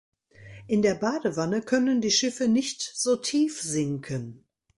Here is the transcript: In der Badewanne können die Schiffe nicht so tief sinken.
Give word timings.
In 0.65 0.81
der 0.81 0.95
Badewanne 0.95 1.61
können 1.61 2.01
die 2.01 2.09
Schiffe 2.09 2.47
nicht 2.47 2.81
so 2.81 3.17
tief 3.17 3.61
sinken. 3.61 4.43